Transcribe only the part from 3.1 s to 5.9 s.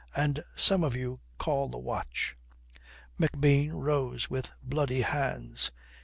McBean rose with bloody hands.